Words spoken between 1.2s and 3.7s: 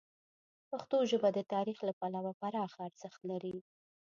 د تاریخ له پلوه پراخه ارزښت لري.